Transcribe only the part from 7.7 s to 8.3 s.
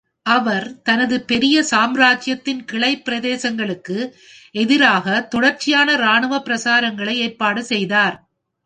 செய்தார்.